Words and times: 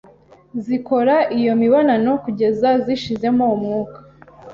zikora 0.65 1.15
iyo 1.37 1.53
mibonano 1.61 2.11
kugera 2.23 2.69
zishizemo 2.85 3.45
umwuka. 3.55 3.99